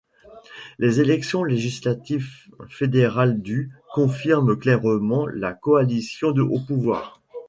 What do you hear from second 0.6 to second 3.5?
Les élections législatives fédérales